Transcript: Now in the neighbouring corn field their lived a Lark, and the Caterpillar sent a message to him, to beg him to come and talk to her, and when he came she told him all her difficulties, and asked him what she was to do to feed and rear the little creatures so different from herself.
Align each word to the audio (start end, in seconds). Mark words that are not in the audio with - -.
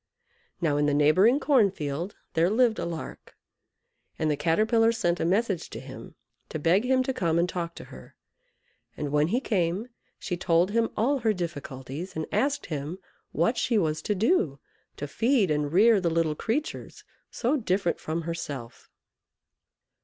Now 0.61 0.77
in 0.77 0.87
the 0.87 0.95
neighbouring 0.95 1.39
corn 1.39 1.69
field 1.69 2.15
their 2.33 2.49
lived 2.49 2.79
a 2.79 2.85
Lark, 2.85 3.37
and 4.17 4.31
the 4.31 4.35
Caterpillar 4.35 4.91
sent 4.91 5.19
a 5.19 5.25
message 5.25 5.69
to 5.69 5.79
him, 5.79 6.15
to 6.49 6.57
beg 6.57 6.83
him 6.85 7.03
to 7.03 7.13
come 7.13 7.37
and 7.37 7.47
talk 7.47 7.75
to 7.75 7.83
her, 7.93 8.15
and 8.97 9.11
when 9.11 9.27
he 9.27 9.39
came 9.39 9.89
she 10.17 10.35
told 10.35 10.71
him 10.71 10.89
all 10.97 11.19
her 11.19 11.33
difficulties, 11.33 12.15
and 12.15 12.25
asked 12.31 12.65
him 12.65 12.97
what 13.31 13.57
she 13.59 13.77
was 13.77 14.01
to 14.01 14.15
do 14.15 14.57
to 14.97 15.07
feed 15.07 15.51
and 15.51 15.71
rear 15.71 16.01
the 16.01 16.09
little 16.09 16.33
creatures 16.33 17.03
so 17.29 17.55
different 17.55 17.99
from 17.99 18.23
herself. 18.23 18.89